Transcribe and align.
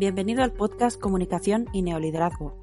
bienvenido 0.00 0.42
al 0.42 0.54
podcast 0.54 0.98
Comunicación 0.98 1.66
y 1.74 1.82
Neoliderazgo. 1.82 2.56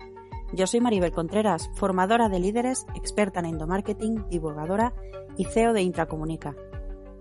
Yo 0.53 0.65
soy 0.65 0.81
Maribel 0.81 1.11
Contreras, 1.11 1.69
formadora 1.75 2.29
de 2.29 2.39
líderes, 2.39 2.87
experta 2.95 3.41
en 3.41 3.45
endomarketing, 3.45 4.27
divulgadora 4.27 4.95
y 5.37 5.45
CEO 5.45 5.73
de 5.73 5.83
Intracomunica. 5.83 6.55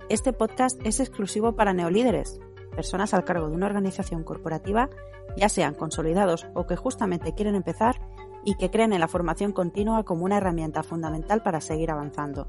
Este 0.08 0.32
podcast 0.32 0.80
es 0.86 1.00
exclusivo 1.00 1.54
para 1.54 1.74
neolíderes, 1.74 2.40
personas 2.74 3.12
al 3.12 3.24
cargo 3.24 3.50
de 3.50 3.56
una 3.56 3.66
organización 3.66 4.24
corporativa, 4.24 4.88
ya 5.36 5.50
sean 5.50 5.74
consolidados 5.74 6.46
o 6.54 6.66
que 6.66 6.76
justamente 6.76 7.34
quieren 7.34 7.54
empezar 7.54 8.00
y 8.42 8.54
que 8.54 8.70
creen 8.70 8.94
en 8.94 9.00
la 9.00 9.08
formación 9.08 9.52
continua 9.52 10.04
como 10.04 10.24
una 10.24 10.38
herramienta 10.38 10.82
fundamental 10.82 11.42
para 11.42 11.60
seguir 11.60 11.90
avanzando. 11.90 12.48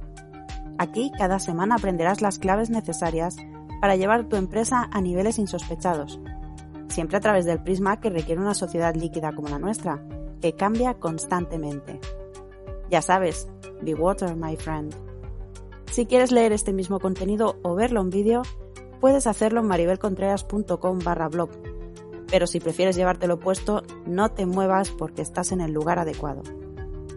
Aquí 0.78 1.12
cada 1.18 1.38
semana 1.40 1.76
aprenderás 1.76 2.22
las 2.22 2.40
claves 2.40 2.70
necesarias 2.70 3.36
para 3.82 3.98
llevar 3.98 4.30
tu 4.30 4.38
empresa 4.38 4.88
a 4.90 5.02
niveles 5.02 5.38
insospechados 5.38 6.18
siempre 6.98 7.18
a 7.18 7.22
través 7.22 7.46
del 7.46 7.62
prisma 7.62 8.00
que 8.00 8.10
requiere 8.10 8.42
una 8.42 8.56
sociedad 8.56 8.96
líquida 8.96 9.32
como 9.36 9.50
la 9.50 9.60
nuestra, 9.60 10.04
que 10.42 10.54
cambia 10.54 10.96
constantemente. 10.96 12.00
Ya 12.90 13.04
sabes, 13.04 13.48
be 13.84 13.94
water, 13.94 14.36
my 14.36 14.56
friend. 14.56 14.96
Si 15.92 16.08
quieres 16.08 16.32
leer 16.32 16.54
este 16.54 16.74
mismo 16.74 17.00
contenido 17.00 17.60
o 17.62 17.76
verlo 17.76 18.02
en 18.02 18.10
vídeo, 18.10 18.42
puedes 19.00 19.28
hacerlo 19.28 19.60
en 19.60 19.68
maribelcontreras.com 19.68 20.98
barra 21.04 21.28
blog. 21.28 21.52
Pero 22.32 22.48
si 22.48 22.60
prefieres 22.60 22.96
llevártelo 22.96 23.38
puesto, 23.38 23.84
no 24.08 24.30
te 24.30 24.48
muevas 24.48 24.90
porque 24.90 25.22
estás 25.22 25.52
en 25.52 25.62
el 25.62 25.74
lugar 25.74 26.00
adecuado. 26.00 26.42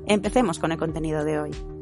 Empecemos 0.05 0.59
con 0.59 0.73
el 0.73 0.79
contenido 0.79 1.25
de 1.25 1.39
hoy. 1.39 1.80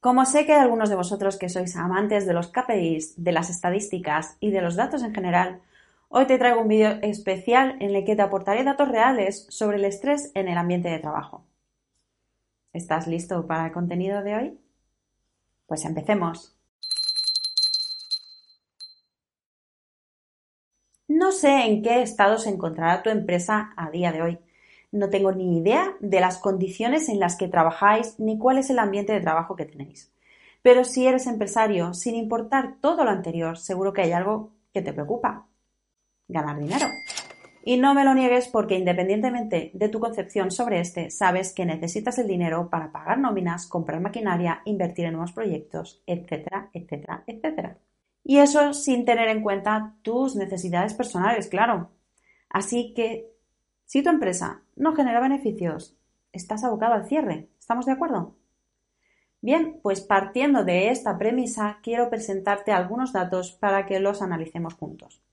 Como 0.00 0.24
sé 0.24 0.46
que 0.46 0.54
hay 0.54 0.60
algunos 0.60 0.88
de 0.88 0.96
vosotros 0.96 1.36
que 1.36 1.50
sois 1.50 1.76
amantes 1.76 2.24
de 2.24 2.32
los 2.32 2.48
KPIs, 2.48 3.22
de 3.22 3.32
las 3.32 3.50
estadísticas 3.50 4.38
y 4.40 4.50
de 4.50 4.62
los 4.62 4.74
datos 4.74 5.02
en 5.02 5.14
general, 5.14 5.60
hoy 6.08 6.26
te 6.26 6.38
traigo 6.38 6.62
un 6.62 6.68
vídeo 6.68 6.98
especial 7.02 7.76
en 7.80 7.94
el 7.94 8.06
que 8.06 8.16
te 8.16 8.22
aportaré 8.22 8.64
datos 8.64 8.88
reales 8.88 9.46
sobre 9.50 9.76
el 9.76 9.84
estrés 9.84 10.32
en 10.34 10.48
el 10.48 10.56
ambiente 10.56 10.88
de 10.88 11.00
trabajo. 11.00 11.44
¿Estás 12.72 13.08
listo 13.08 13.46
para 13.46 13.66
el 13.66 13.72
contenido 13.72 14.22
de 14.22 14.36
hoy? 14.36 14.58
Pues 15.66 15.84
empecemos. 15.84 16.56
No 21.08 21.30
sé 21.30 21.66
en 21.66 21.82
qué 21.82 22.00
estado 22.00 22.38
se 22.38 22.48
encontrará 22.48 23.02
tu 23.02 23.10
empresa 23.10 23.74
a 23.76 23.90
día 23.90 24.12
de 24.12 24.22
hoy 24.22 24.38
no 24.92 25.08
tengo 25.08 25.32
ni 25.32 25.58
idea 25.58 25.96
de 26.00 26.20
las 26.20 26.38
condiciones 26.38 27.08
en 27.08 27.20
las 27.20 27.36
que 27.36 27.48
trabajáis 27.48 28.18
ni 28.18 28.38
cuál 28.38 28.58
es 28.58 28.70
el 28.70 28.78
ambiente 28.78 29.12
de 29.12 29.20
trabajo 29.20 29.56
que 29.56 29.66
tenéis. 29.66 30.12
Pero 30.62 30.84
si 30.84 31.06
eres 31.06 31.26
empresario, 31.26 31.94
sin 31.94 32.14
importar 32.14 32.76
todo 32.80 33.04
lo 33.04 33.10
anterior, 33.10 33.56
seguro 33.56 33.92
que 33.92 34.02
hay 34.02 34.12
algo 34.12 34.52
que 34.72 34.82
te 34.82 34.92
preocupa. 34.92 35.46
Ganar 36.28 36.58
dinero. 36.58 36.86
Y 37.62 37.76
no 37.76 37.94
me 37.94 38.04
lo 38.04 38.14
niegues 38.14 38.48
porque 38.48 38.76
independientemente 38.76 39.70
de 39.74 39.88
tu 39.88 40.00
concepción 40.00 40.50
sobre 40.50 40.80
este, 40.80 41.10
sabes 41.10 41.52
que 41.52 41.66
necesitas 41.66 42.18
el 42.18 42.26
dinero 42.26 42.70
para 42.70 42.90
pagar 42.90 43.18
nóminas, 43.18 43.66
comprar 43.66 44.00
maquinaria, 44.00 44.62
invertir 44.64 45.06
en 45.06 45.12
nuevos 45.12 45.32
proyectos, 45.32 46.02
etcétera, 46.06 46.70
etcétera, 46.72 47.22
etcétera. 47.26 47.78
Y 48.24 48.38
eso 48.38 48.72
sin 48.72 49.04
tener 49.04 49.28
en 49.28 49.42
cuenta 49.42 49.94
tus 50.02 50.36
necesidades 50.36 50.94
personales, 50.94 51.48
claro. 51.48 51.90
Así 52.48 52.94
que 52.94 53.30
si 53.90 54.04
tu 54.04 54.08
empresa 54.08 54.62
no 54.76 54.94
genera 54.94 55.18
beneficios, 55.18 55.96
estás 56.30 56.62
abocado 56.62 56.94
al 56.94 57.08
cierre. 57.08 57.48
¿Estamos 57.58 57.86
de 57.86 57.92
acuerdo? 57.92 58.36
Bien, 59.40 59.80
pues 59.82 60.00
partiendo 60.00 60.62
de 60.62 60.90
esta 60.90 61.18
premisa, 61.18 61.80
quiero 61.82 62.08
presentarte 62.08 62.70
algunos 62.70 63.12
datos 63.12 63.50
para 63.50 63.86
que 63.86 63.98
los 63.98 64.22
analicemos 64.22 64.74
juntos. 64.74 65.24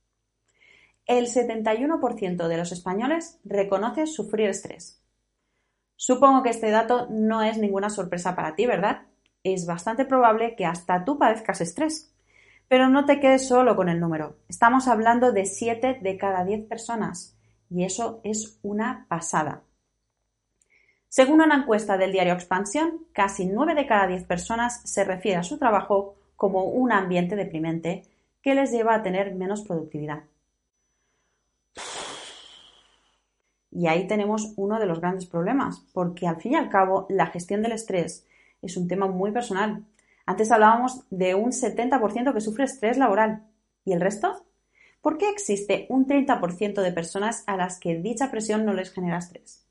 El 1.05 1.27
71% 1.27 2.47
de 2.47 2.57
los 2.57 2.71
españoles 2.71 3.39
reconoce 3.43 4.07
sufrir 4.07 4.49
estrés. 4.49 5.03
Supongo 5.95 6.41
que 6.41 6.49
este 6.49 6.71
dato 6.71 7.05
no 7.11 7.43
es 7.43 7.59
ninguna 7.59 7.91
sorpresa 7.91 8.35
para 8.35 8.55
ti, 8.55 8.65
¿verdad? 8.65 9.03
Es 9.43 9.67
bastante 9.67 10.03
probable 10.03 10.55
que 10.55 10.65
hasta 10.65 11.05
tú 11.05 11.19
padezcas 11.19 11.61
estrés. 11.61 12.11
Pero 12.67 12.89
no 12.89 13.05
te 13.05 13.19
quedes 13.19 13.47
solo 13.47 13.75
con 13.75 13.87
el 13.87 13.99
número. 13.99 14.39
Estamos 14.49 14.87
hablando 14.87 15.31
de 15.31 15.45
7 15.45 15.99
de 16.01 16.17
cada 16.17 16.43
10 16.43 16.65
personas 16.65 17.36
y 17.69 17.83
eso 17.83 18.21
es 18.23 18.59
una 18.63 19.05
pasada. 19.09 19.63
Según 21.09 21.41
una 21.41 21.55
encuesta 21.55 21.97
del 21.97 22.11
diario 22.11 22.33
Expansión, 22.33 23.05
casi 23.13 23.45
9 23.45 23.75
de 23.75 23.87
cada 23.87 24.07
10 24.07 24.25
personas 24.25 24.81
se 24.83 25.03
refiere 25.03 25.37
a 25.37 25.43
su 25.43 25.57
trabajo 25.57 26.15
como 26.35 26.65
un 26.65 26.91
ambiente 26.91 27.35
deprimente 27.35 28.03
que 28.41 28.55
les 28.55 28.71
lleva 28.71 28.95
a 28.95 29.03
tener 29.03 29.33
menos 29.33 29.61
productividad. 29.61 30.23
Y 33.71 33.87
ahí 33.87 34.07
tenemos 34.07 34.53
uno 34.55 34.79
de 34.79 34.85
los 34.85 34.99
grandes 34.99 35.25
problemas, 35.25 35.85
porque 35.93 36.27
al 36.27 36.41
fin 36.41 36.53
y 36.53 36.55
al 36.55 36.69
cabo 36.69 37.05
la 37.09 37.27
gestión 37.27 37.61
del 37.61 37.73
estrés 37.73 38.25
es 38.61 38.75
un 38.75 38.87
tema 38.87 39.07
muy 39.07 39.31
personal. 39.31 39.85
Antes 40.25 40.51
hablábamos 40.51 41.05
de 41.09 41.35
un 41.35 41.51
70% 41.51 42.33
que 42.33 42.41
sufre 42.41 42.65
estrés 42.65 42.97
laboral. 42.97 43.43
¿Y 43.85 43.93
el 43.93 44.01
resto? 44.01 44.46
¿Por 45.07 45.17
qué 45.17 45.29
existe 45.29 45.85
un 45.87 46.05
30% 46.05 46.81
de 46.81 46.91
personas 46.91 47.45
a 47.47 47.55
las 47.55 47.79
que 47.79 47.97
dicha 47.97 48.29
presión 48.29 48.65
no 48.65 48.73
les 48.73 48.91
genera 48.91 49.19
estrés? 49.19 49.65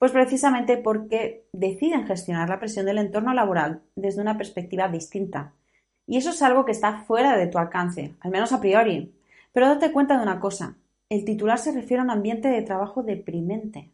Pues 0.00 0.10
precisamente 0.10 0.76
porque 0.76 1.46
deciden 1.52 2.08
gestionar 2.08 2.48
la 2.48 2.58
presión 2.58 2.84
del 2.84 2.98
entorno 2.98 3.32
laboral 3.34 3.82
desde 3.94 4.20
una 4.20 4.36
perspectiva 4.36 4.88
distinta. 4.88 5.52
Y 6.08 6.16
eso 6.16 6.30
es 6.30 6.42
algo 6.42 6.64
que 6.64 6.72
está 6.72 7.04
fuera 7.04 7.36
de 7.36 7.46
tu 7.46 7.56
alcance, 7.56 8.16
al 8.18 8.32
menos 8.32 8.50
a 8.50 8.60
priori. 8.60 9.14
Pero 9.52 9.68
date 9.68 9.92
cuenta 9.92 10.16
de 10.16 10.24
una 10.24 10.40
cosa, 10.40 10.76
el 11.08 11.24
titular 11.24 11.60
se 11.60 11.70
refiere 11.70 12.00
a 12.00 12.04
un 12.04 12.10
ambiente 12.10 12.48
de 12.48 12.62
trabajo 12.62 13.04
deprimente. 13.04 13.92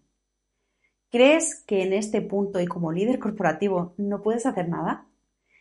¿Crees 1.11 1.63
que 1.67 1.83
en 1.83 1.93
este 1.93 2.23
punto 2.23 2.59
y 2.59 2.67
como 2.67 2.91
líder 2.91 3.19
corporativo 3.19 3.93
no 3.99 4.23
puedes 4.23 4.47
hacer 4.47 4.71
nada? 4.71 5.09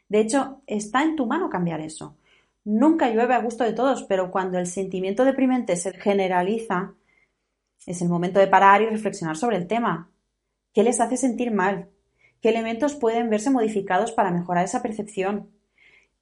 De 0.08 0.22
hecho, 0.22 0.62
está 0.66 1.03
en 1.03 1.18
tu 1.18 1.25
mano 1.25 1.50
cambiar 1.50 1.81
eso. 1.81 2.16
Nunca 2.66 3.09
llueve 3.09 3.34
a 3.34 3.41
gusto 3.41 3.63
de 3.63 3.74
todos, 3.74 4.03
pero 4.03 4.31
cuando 4.31 4.57
el 4.57 4.68
sentimiento 4.68 5.25
deprimente 5.25 5.75
se 5.75 5.91
generaliza, 5.94 6.94
es 7.85 8.01
el 8.01 8.09
momento 8.09 8.40
de 8.40 8.47
parar 8.47 8.81
y 8.81 8.85
reflexionar 8.85 9.35
sobre 9.35 9.57
el 9.57 9.68
tema. 9.68 10.09
¿Qué 10.74 10.84
les 10.84 11.01
hace 11.01 11.18
sentir 11.18 11.51
mal? 11.51 11.90
¿Qué 12.41 12.50
elementos 12.50 12.96
pueden 12.96 13.29
verse 13.29 13.50
modificados 13.50 14.12
para 14.12 14.31
mejorar 14.31 14.66
esa 14.66 14.81
percepción? 14.81 15.50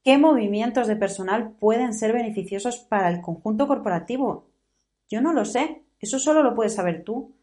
¿Qué 0.03 0.17
movimientos 0.17 0.87
de 0.87 0.95
personal 0.95 1.51
pueden 1.59 1.93
ser 1.93 2.13
beneficiosos 2.13 2.79
para 2.79 3.09
el 3.09 3.21
conjunto 3.21 3.67
corporativo? 3.67 4.47
Yo 5.09 5.21
no 5.21 5.33
lo 5.33 5.45
sé, 5.45 5.83
eso 5.99 6.17
solo 6.17 6.41
lo 6.41 6.55
puedes 6.55 6.73
saber 6.73 7.03
tú, 7.03 7.35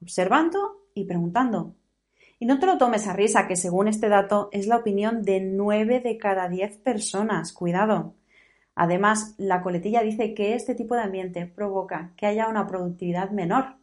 observando 0.00 0.82
y 0.94 1.04
preguntando. 1.04 1.74
Y 2.38 2.46
no 2.46 2.58
te 2.58 2.66
lo 2.66 2.78
tomes 2.78 3.06
a 3.06 3.12
risa, 3.12 3.46
que 3.46 3.56
según 3.56 3.88
este 3.88 4.08
dato 4.08 4.48
es 4.52 4.66
la 4.66 4.76
opinión 4.76 5.22
de 5.22 5.40
nueve 5.40 6.00
de 6.00 6.16
cada 6.16 6.48
diez 6.48 6.78
personas. 6.78 7.52
Cuidado. 7.52 8.14
Además, 8.78 9.34
la 9.38 9.62
coletilla 9.62 10.02
dice 10.02 10.34
que 10.34 10.54
este 10.54 10.74
tipo 10.74 10.94
de 10.94 11.00
ambiente 11.00 11.46
provoca 11.46 12.12
que 12.14 12.26
haya 12.26 12.46
una 12.46 12.66
productividad 12.66 13.30
menor. 13.30 13.76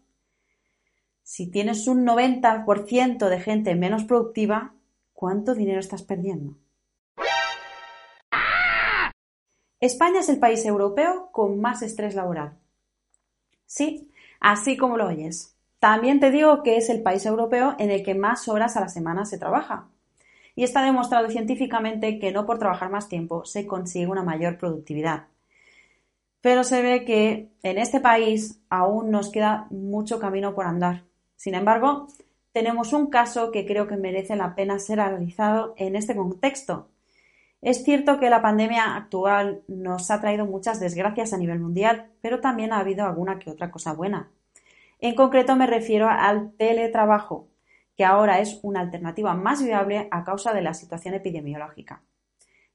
Si 1.23 1.49
tienes 1.49 1.87
un 1.87 2.05
90% 2.05 3.27
de 3.27 3.39
gente 3.39 3.73
menos 3.73 4.03
productiva, 4.03 4.75
¿cuánto 5.13 5.55
dinero 5.55 5.79
estás 5.79 6.03
perdiendo? 6.03 6.55
España 9.79 10.19
es 10.19 10.29
el 10.29 10.37
país 10.37 10.63
europeo 10.63 11.29
con 11.31 11.59
más 11.59 11.81
estrés 11.81 12.13
laboral. 12.13 12.59
Sí, 13.65 14.11
así 14.39 14.77
como 14.77 14.97
lo 14.97 15.07
oyes. 15.07 15.57
También 15.79 16.19
te 16.19 16.29
digo 16.29 16.61
que 16.61 16.77
es 16.77 16.89
el 16.91 17.01
país 17.01 17.25
europeo 17.25 17.75
en 17.79 17.89
el 17.89 18.03
que 18.03 18.13
más 18.13 18.47
horas 18.47 18.77
a 18.77 18.81
la 18.81 18.89
semana 18.89 19.25
se 19.25 19.39
trabaja 19.39 19.89
y 20.55 20.63
está 20.63 20.83
demostrado 20.83 21.29
científicamente 21.29 22.19
que 22.19 22.31
no 22.31 22.45
por 22.45 22.59
trabajar 22.59 22.89
más 22.89 23.09
tiempo 23.09 23.45
se 23.45 23.65
consigue 23.65 24.07
una 24.07 24.23
mayor 24.23 24.57
productividad. 24.57 25.27
Pero 26.41 26.63
se 26.63 26.81
ve 26.81 27.05
que 27.05 27.49
en 27.63 27.77
este 27.77 27.99
país 27.99 28.59
aún 28.69 29.11
nos 29.11 29.31
queda 29.31 29.67
mucho 29.71 30.19
camino 30.19 30.53
por 30.53 30.65
andar. 30.65 31.03
Sin 31.35 31.55
embargo, 31.55 32.07
tenemos 32.51 32.93
un 32.93 33.07
caso 33.07 33.51
que 33.51 33.65
creo 33.65 33.87
que 33.87 33.97
merece 33.97 34.35
la 34.35 34.53
pena 34.53 34.77
ser 34.77 34.99
analizado 34.99 35.73
en 35.77 35.95
este 35.95 36.15
contexto. 36.15 36.89
Es 37.61 37.83
cierto 37.83 38.19
que 38.19 38.29
la 38.29 38.41
pandemia 38.41 38.95
actual 38.95 39.63
nos 39.67 40.11
ha 40.11 40.19
traído 40.19 40.45
muchas 40.45 40.81
desgracias 40.81 41.33
a 41.33 41.37
nivel 41.37 41.59
mundial, 41.59 42.11
pero 42.21 42.41
también 42.41 42.73
ha 42.73 42.79
habido 42.79 43.05
alguna 43.05 43.39
que 43.39 43.49
otra 43.49 43.71
cosa 43.71 43.93
buena. 43.93 44.29
En 44.99 45.15
concreto 45.15 45.55
me 45.55 45.65
refiero 45.65 46.09
al 46.09 46.51
teletrabajo, 46.57 47.47
que 47.95 48.05
ahora 48.05 48.39
es 48.39 48.59
una 48.63 48.79
alternativa 48.79 49.33
más 49.35 49.63
viable 49.63 50.07
a 50.11 50.23
causa 50.23 50.53
de 50.53 50.61
la 50.61 50.73
situación 50.73 51.13
epidemiológica. 51.13 52.03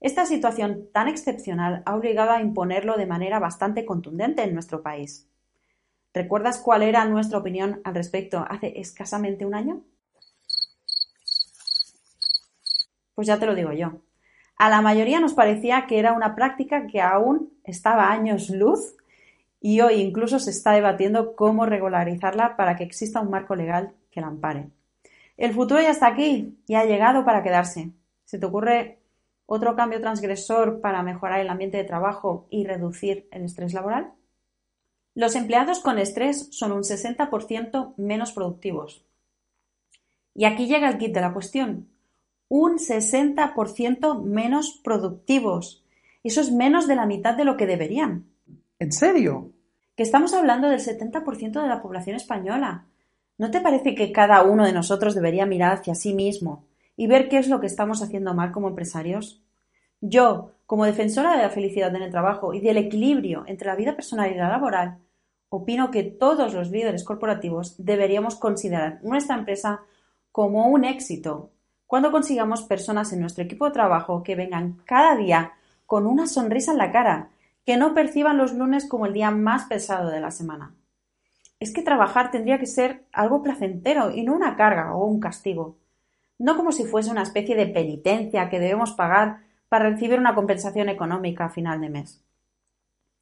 Esta 0.01 0.27
situación 0.27 0.89
tan 0.93 1.09
excepcional 1.09 1.83
ha 1.85 1.97
obligado 1.97 2.31
a 2.31 2.41
imponerlo 2.41 2.97
de 2.97 3.07
manera 3.07 3.41
bastante 3.41 3.85
contundente 3.85 4.43
en 4.43 4.55
nuestro 4.55 4.83
país. 4.83 5.29
¿Recuerdas 6.15 6.59
cuál 6.59 6.83
era 6.83 7.05
nuestra 7.05 7.39
opinión 7.39 7.81
al 7.85 7.95
respecto 7.95 8.45
hace 8.49 8.79
escasamente 8.79 9.45
un 9.45 9.55
año? 9.55 9.83
Pues 13.15 13.27
ya 13.27 13.39
te 13.39 13.47
lo 13.47 13.57
digo 13.57 13.73
yo. 13.73 14.01
A 14.57 14.71
la 14.71 14.81
mayoría 14.81 15.21
nos 15.21 15.35
parecía 15.35 15.87
que 15.87 15.99
era 15.99 16.13
una 16.13 16.37
práctica 16.37 16.87
que 16.87 17.01
aún 17.01 17.53
estaba 17.65 18.05
a 18.05 18.13
años 18.13 18.51
luz 18.51 18.97
y 19.61 19.81
hoy 19.81 19.95
incluso 19.95 20.39
se 20.39 20.51
está 20.51 20.73
debatiendo 20.73 21.35
cómo 21.35 21.67
regularizarla 21.67 22.57
para 22.57 22.77
que 22.77 22.85
exista 22.85 23.21
un 23.21 23.31
marco 23.31 23.57
legal 23.57 23.93
que 24.11 24.21
la 24.21 24.29
ampare. 24.29 24.71
El 25.39 25.55
futuro 25.55 25.81
ya 25.81 25.91
está 25.91 26.09
aquí 26.09 26.59
y 26.67 26.75
ha 26.75 26.85
llegado 26.85 27.25
para 27.25 27.45
quedarse. 27.45 27.93
¿Se 28.25 28.39
te 28.39 28.47
ocurre 28.47 28.99
otro 29.47 29.77
cambio 29.77 30.01
transgresor 30.01 30.81
para 30.81 31.03
mejorar 31.03 31.39
el 31.39 31.49
ambiente 31.49 31.79
de 31.79 31.85
trabajo 31.85 32.49
y 32.51 32.67
reducir 32.67 33.29
el 33.31 33.45
estrés 33.45 33.73
laboral? 33.73 34.13
Los 35.15 35.37
empleados 35.37 35.79
con 35.79 35.99
estrés 35.99 36.49
son 36.51 36.73
un 36.73 36.83
60% 36.83 37.95
menos 37.97 38.33
productivos. 38.33 39.05
Y 40.35 40.45
aquí 40.45 40.67
llega 40.67 40.89
el 40.89 40.99
kit 40.99 41.15
de 41.15 41.21
la 41.21 41.33
cuestión. 41.33 41.89
Un 42.49 42.79
60% 42.79 44.23
menos 44.23 44.81
productivos. 44.83 45.85
Eso 46.25 46.41
es 46.41 46.51
menos 46.51 46.89
de 46.89 46.97
la 46.97 47.07
mitad 47.07 47.37
de 47.37 47.45
lo 47.45 47.57
que 47.57 47.67
deberían. 47.67 48.27
¿En 48.81 48.91
serio? 48.91 49.53
Que 49.97 50.03
estamos 50.03 50.35
hablando 50.35 50.69
del 50.69 50.81
70% 50.81 51.63
de 51.63 51.69
la 51.69 51.81
población 51.81 52.17
española. 52.17 52.87
¿No 53.39 53.53
te 53.53 53.61
parece 53.61 53.95
que 53.95 54.11
cada 54.11 54.43
uno 54.43 54.67
de 54.67 54.73
nosotros 54.73 55.15
debería 55.15 55.47
mirar 55.47 55.73
hacia 55.73 55.95
sí 55.95 56.13
mismo 56.13 56.67
y 56.97 57.07
ver 57.07 57.29
qué 57.29 57.39
es 57.39 57.49
lo 57.49 57.61
que 57.61 57.69
estamos 57.69 58.03
haciendo 58.03 58.35
mal 58.35 58.51
como 58.51 58.67
empresarios? 58.67 59.45
Yo, 60.01 60.51
como 60.67 60.85
defensora 60.85 61.37
de 61.37 61.43
la 61.43 61.51
felicidad 61.51 61.95
en 61.95 62.03
el 62.03 62.11
trabajo 62.11 62.53
y 62.53 62.61
del 62.61 62.77
equilibrio 62.79 63.45
entre 63.47 63.69
la 63.69 63.77
vida 63.77 63.95
personal 63.95 64.33
y 64.33 64.35
la 64.35 64.49
laboral, 64.49 64.99
opino 65.51 65.93
que 65.93 66.03
todos 66.03 66.53
los 66.53 66.71
líderes 66.71 67.05
corporativos 67.05 67.77
deberíamos 67.79 68.35
considerar 68.35 68.99
nuestra 69.05 69.37
empresa 69.37 69.83
como 70.33 70.67
un 70.67 70.85
éxito 70.85 71.53
cuando 71.87 72.11
consigamos 72.11 72.63
personas 72.63 73.13
en 73.13 73.21
nuestro 73.21 73.45
equipo 73.45 73.67
de 73.67 73.71
trabajo 73.71 74.25
que 74.25 74.35
vengan 74.35 74.83
cada 74.85 75.17
día 75.17 75.53
con 75.87 76.07
una 76.07 76.27
sonrisa 76.27 76.73
en 76.73 76.79
la 76.79 76.91
cara, 76.91 77.31
que 77.65 77.77
no 77.77 77.95
perciban 77.95 78.37
los 78.37 78.53
lunes 78.53 78.87
como 78.87 79.07
el 79.07 79.15
día 79.15 79.31
más 79.31 79.65
pesado 79.65 80.11
de 80.11 80.21
la 80.21 80.31
semana. 80.31 80.75
Es 81.61 81.73
que 81.73 81.83
trabajar 81.83 82.31
tendría 82.31 82.59
que 82.59 82.67
ser 82.67 83.05
algo 83.13 83.43
placentero 83.43 84.11
y 84.11 84.23
no 84.23 84.35
una 84.35 84.57
carga 84.57 84.95
o 84.95 85.05
un 85.07 85.21
castigo. 85.21 85.77
No 86.39 86.57
como 86.57 86.71
si 86.71 86.85
fuese 86.85 87.11
una 87.11 87.23
especie 87.23 87.57
de 87.57 87.67
penitencia 87.67 88.49
que 88.49 88.61
debemos 88.61 88.93
pagar 88.93 89.41
para 89.69 89.91
recibir 89.91 90.19
una 90.19 90.35
compensación 90.35 90.89
económica 90.89 91.47
a 91.47 91.51
final 91.51 91.81
de 91.81 91.91
mes. 91.91 92.25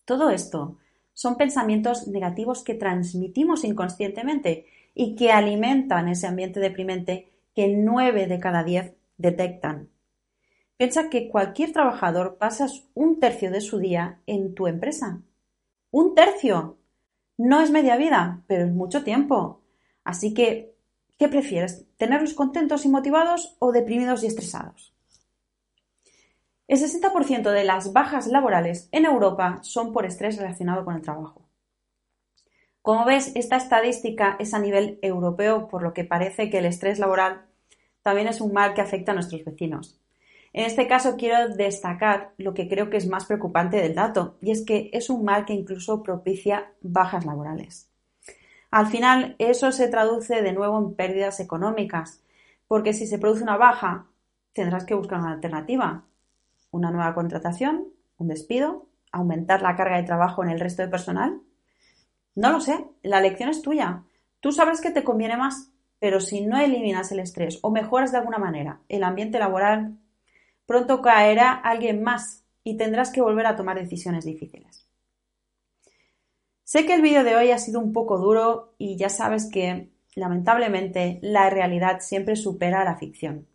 Todo 0.05 0.31
esto 0.31 0.77
son 1.15 1.37
pensamientos 1.37 2.07
negativos 2.09 2.63
que 2.63 2.75
transmitimos 2.75 3.65
inconscientemente 3.65 4.67
y 4.95 5.17
que 5.17 5.33
alimentan 5.33 6.09
ese 6.09 6.27
ambiente 6.27 6.61
deprimente 6.61 7.33
que 7.55 7.69
nueve 7.69 8.27
de 8.27 8.39
cada 8.39 8.63
diez 8.65 8.93
detectan. 9.17 9.89
Piensa 10.77 11.09
que 11.09 11.29
cualquier 11.31 11.73
trabajador 11.73 12.37
pasa 12.37 12.67
un 12.93 13.19
tercio 13.19 13.51
de 13.51 13.63
su 13.63 13.79
día 13.79 14.21
en 14.27 14.55
tu 14.55 14.67
empresa. 14.67 15.23
¡Un 15.91 16.15
tercio! 16.15 16.77
No 17.39 17.61
es 17.61 17.71
media 17.71 17.97
vida, 17.97 18.43
pero 18.47 18.65
es 18.65 18.73
mucho 18.73 19.05
tiempo. 19.05 19.61
Así 20.05 20.33
que, 20.33 20.75
¿qué 21.19 21.29
prefieres? 21.29 21.85
¿Tenerlos 21.97 22.35
contentos 22.35 22.85
y 22.85 22.89
motivados 22.89 23.57
o 23.59 23.73
deprimidos 23.73 24.23
y 24.23 24.27
estresados? 24.27 24.95
El 26.69 26.79
60% 26.79 27.51
de 27.51 27.65
las 27.65 27.93
bajas 27.93 28.27
laborales 28.27 28.89
en 28.91 29.05
Europa 29.05 29.61
son 29.63 29.93
por 29.93 30.05
estrés 30.05 30.37
relacionado 30.37 30.85
con 30.85 30.97
el 30.97 31.03
trabajo. 31.03 31.47
Como 32.83 33.05
ves, 33.05 33.33
esta 33.35 33.57
estadística 33.57 34.37
es 34.39 34.55
a 34.55 34.59
nivel 34.59 34.99
europeo, 35.03 35.69
por 35.69 35.83
lo 35.83 35.93
que 35.93 36.05
parece 36.05 36.51
que 36.51 36.59
el 36.59 36.67
estrés 36.67 36.99
laboral 36.99 37.47
también 38.03 38.29
es 38.29 38.41
un 38.41 38.53
mal 38.53 38.75
que 38.75 38.81
afecta 38.81 39.13
a 39.13 39.15
nuestros 39.15 39.45
vecinos. 39.45 40.01
En 40.57 40.65
este 40.65 40.89
caso 40.89 41.19
quiero 41.19 41.55
destacar 41.55 42.33
lo 42.39 42.55
que 42.55 42.67
creo 42.67 42.89
que 42.89 42.97
es 42.97 43.07
más 43.07 43.27
preocupante 43.27 43.77
del 43.77 43.95
dato, 43.95 44.39
y 44.41 44.53
es 44.53 44.65
que 44.65 44.89
es 44.95 45.11
un 45.11 45.23
mal 45.23 45.45
que 45.45 45.53
incluso 45.53 46.03
propicia 46.03 46.73
bajas 46.81 47.27
laborales. 47.27 47.91
Al 48.71 48.87
final, 48.87 49.37
eso 49.39 49.71
se 49.71 49.89
traduce 49.89 50.41
de 50.41 50.55
nuevo 50.55 50.79
en 50.79 50.95
pérdidas 50.95 51.41
económicas, 51.41 52.25
porque 52.69 52.95
si 52.95 53.07
se 53.07 53.19
produce 53.19 53.43
una 53.43 53.59
baja, 53.59 54.07
tendrás 54.55 54.87
que 54.87 54.95
buscar 54.95 55.21
una 55.21 55.33
alternativa. 55.33 56.05
Una 56.71 56.91
nueva 56.91 57.15
contratación, 57.15 57.89
un 58.17 58.29
despido, 58.29 58.87
aumentar 59.13 59.61
la 59.61 59.77
carga 59.77 59.99
de 59.99 60.05
trabajo 60.05 60.43
en 60.43 60.49
el 60.49 60.59
resto 60.59 60.81
de 60.81 60.89
personal. 60.89 61.39
No 62.35 62.51
lo 62.51 62.63
sé, 62.63 62.83
la 63.03 63.19
elección 63.19 63.51
es 63.51 63.61
tuya. 63.61 64.05
Tú 64.41 64.53
sabes 64.53 64.81
que 64.81 64.91
te 64.91 65.05
conviene 65.05 65.37
más, 65.37 65.71
pero 65.99 66.19
si 66.19 66.41
no 66.41 66.57
eliminas 66.57 67.13
el 67.13 67.19
estrés 67.19 67.59
o 67.61 67.71
mejoras 67.71 68.11
de 68.11 68.19
alguna 68.19 68.39
manera 68.39 68.81
el 68.89 69.05
ambiente 69.05 69.39
laboral, 69.39 69.99
pronto 70.67 71.01
caerá 71.01 71.53
alguien 71.53 72.03
más 72.03 72.45
y 72.65 72.77
tendrás 72.77 73.11
que 73.11 73.21
volver 73.21 73.47
a 73.47 73.57
tomar 73.57 73.79
decisiones 73.79 74.25
difíciles. 74.25 74.87
Sé 76.65 76.85
que 76.85 76.95
el 76.95 77.03
vídeo 77.03 77.23
de 77.23 77.37
hoy 77.37 77.53
ha 77.53 77.59
sido 77.59 77.79
un 77.79 77.93
poco 77.93 78.19
duro 78.19 78.75
y 78.77 78.97
ya 78.97 79.09
sabes 79.09 79.49
que, 79.49 79.93
lamentablemente, 80.17 81.21
la 81.23 81.49
realidad 81.49 82.01
siempre 82.01 82.35
supera 82.35 82.83
a 82.83 82.85
la 82.85 82.97
ficción. 82.97 83.47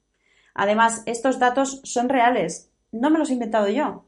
Además, 0.54 1.04
estos 1.06 1.38
datos 1.38 1.82
son 1.84 2.08
reales, 2.08 2.72
no 2.94 3.10
me 3.10 3.20
los 3.20 3.30
he 3.30 3.34
inventado 3.34 3.68
yo. 3.68 4.06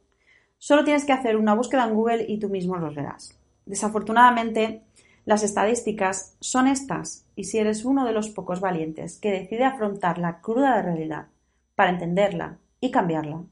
Solo 0.57 0.85
tienes 0.85 1.03
que 1.03 1.11
hacer 1.11 1.35
una 1.35 1.53
búsqueda 1.53 1.85
en 1.85 1.95
Google 1.95 2.25
y 2.29 2.39
tú 2.39 2.47
mismo 2.47 2.77
los 2.77 2.95
verás. 2.95 3.37
Desafortunadamente, 3.65 4.83
las 5.25 5.43
estadísticas 5.43 6.37
son 6.39 6.67
estas, 6.67 7.25
y 7.35 7.43
si 7.45 7.59
eres 7.59 7.83
uno 7.83 8.05
de 8.05 8.13
los 8.13 8.29
pocos 8.29 8.61
valientes 8.61 9.19
que 9.19 9.31
decide 9.31 9.65
afrontar 9.65 10.17
la 10.17 10.39
cruda 10.39 10.81
realidad 10.81 11.27
para 11.75 11.89
entenderla 11.89 12.59
y 12.83 12.91
cambiarla. 12.91 13.45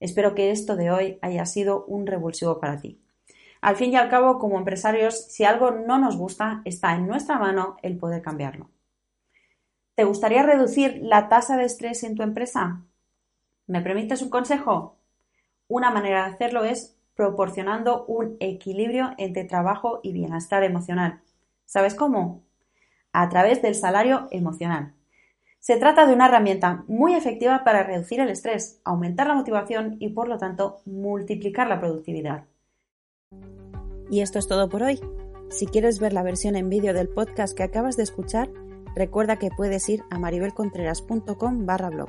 Espero 0.00 0.34
que 0.34 0.50
esto 0.50 0.76
de 0.76 0.90
hoy 0.90 1.18
haya 1.20 1.44
sido 1.44 1.84
un 1.84 2.06
revulsivo 2.06 2.58
para 2.58 2.78
ti. 2.80 2.98
Al 3.60 3.76
fin 3.76 3.92
y 3.92 3.96
al 3.96 4.08
cabo, 4.08 4.38
como 4.38 4.56
empresarios, 4.56 5.26
si 5.26 5.44
algo 5.44 5.72
no 5.72 5.98
nos 5.98 6.16
gusta, 6.16 6.62
está 6.64 6.94
en 6.94 7.06
nuestra 7.06 7.38
mano 7.38 7.76
el 7.82 7.98
poder 7.98 8.22
cambiarlo. 8.22 8.70
¿Te 9.94 10.04
gustaría 10.04 10.42
reducir 10.42 11.00
la 11.02 11.28
tasa 11.28 11.58
de 11.58 11.66
estrés 11.66 12.02
en 12.02 12.14
tu 12.14 12.22
empresa? 12.22 12.80
¿Me 13.66 13.82
permites 13.82 14.22
un 14.22 14.30
consejo? 14.30 14.96
Una 15.68 15.90
manera 15.90 16.24
de 16.24 16.32
hacerlo 16.32 16.64
es 16.64 16.96
proporcionando 17.14 18.06
un 18.06 18.38
equilibrio 18.40 19.10
entre 19.18 19.44
trabajo 19.44 20.00
y 20.02 20.14
bienestar 20.14 20.64
emocional. 20.64 21.20
¿Sabes 21.66 21.94
cómo? 21.94 22.42
A 23.12 23.28
través 23.28 23.60
del 23.60 23.74
salario 23.74 24.28
emocional. 24.30 24.94
Se 25.62 25.76
trata 25.76 26.06
de 26.06 26.12
una 26.12 26.26
herramienta 26.26 26.82
muy 26.88 27.14
efectiva 27.14 27.62
para 27.62 27.84
reducir 27.84 28.18
el 28.18 28.30
estrés, 28.30 28.80
aumentar 28.82 29.28
la 29.28 29.36
motivación 29.36 29.96
y, 30.00 30.08
por 30.08 30.26
lo 30.26 30.36
tanto, 30.36 30.80
multiplicar 30.86 31.68
la 31.68 31.78
productividad. 31.78 32.46
Y 34.10 34.22
esto 34.22 34.40
es 34.40 34.48
todo 34.48 34.68
por 34.68 34.82
hoy. 34.82 34.98
Si 35.50 35.66
quieres 35.66 36.00
ver 36.00 36.14
la 36.14 36.24
versión 36.24 36.56
en 36.56 36.68
vídeo 36.68 36.92
del 36.94 37.08
podcast 37.08 37.56
que 37.56 37.62
acabas 37.62 37.96
de 37.96 38.02
escuchar, 38.02 38.50
recuerda 38.96 39.36
que 39.36 39.50
puedes 39.56 39.88
ir 39.88 40.02
a 40.10 40.18
maribelcontreras.com 40.18 41.64
barra 41.64 41.90
blog. 41.90 42.08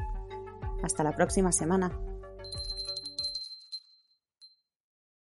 Hasta 0.81 1.03
la 1.03 1.11
próxima 1.11 1.51
semana. 1.51 1.91